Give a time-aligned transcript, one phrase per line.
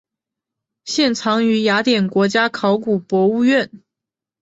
[0.83, 3.69] 现藏于雅典国家考古博物馆。